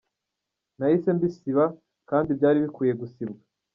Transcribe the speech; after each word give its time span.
Nahise 0.77 1.09
mbisiba 1.17 1.65
kandi 2.09 2.29
byari 2.37 2.57
bikwiye 2.65 2.93
gusibwa. 3.01 3.41